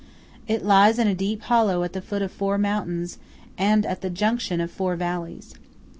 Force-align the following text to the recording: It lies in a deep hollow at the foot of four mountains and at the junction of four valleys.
It 0.47 0.65
lies 0.65 0.97
in 0.97 1.07
a 1.07 1.13
deep 1.13 1.43
hollow 1.43 1.83
at 1.83 1.93
the 1.93 2.01
foot 2.01 2.23
of 2.23 2.31
four 2.31 2.57
mountains 2.57 3.19
and 3.55 3.85
at 3.85 4.01
the 4.01 4.09
junction 4.09 4.59
of 4.59 4.71
four 4.71 4.95
valleys. 4.95 5.53